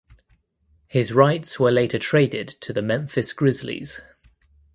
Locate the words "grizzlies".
3.33-4.01